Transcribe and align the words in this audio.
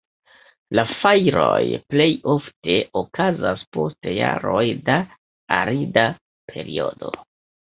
La 0.77 0.83
fajroj 1.01 1.59
plejofte 1.93 2.77
okazas 3.03 3.61
post 3.77 4.09
jaroj 4.21 4.65
da 4.89 4.97
arida 5.63 6.09
periodo. 6.55 7.17